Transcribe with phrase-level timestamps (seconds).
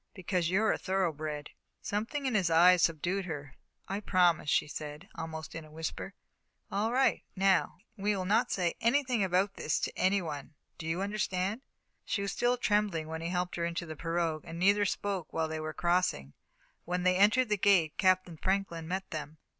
[0.15, 3.53] "Because you're a thoroughbred." Something in his eyes subdued her.
[3.87, 6.15] "I promise," she said, almost in a whisper.
[6.71, 7.23] "All right.
[7.35, 11.61] Now, we'll not say anything about this to any one do you understand?"
[12.03, 15.47] She was still trembling when he helped her into the pirogue, and neither spoke while
[15.47, 16.33] they were crossing.
[16.83, 19.37] When they entered the gate, Captain Franklin met them.